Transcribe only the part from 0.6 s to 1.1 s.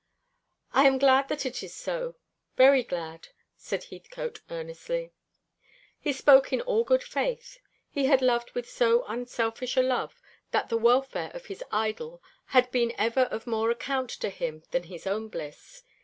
"I am